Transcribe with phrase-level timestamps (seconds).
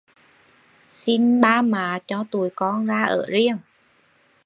[0.89, 3.57] Xin Ba Mạ cho tụi con ra ở riêng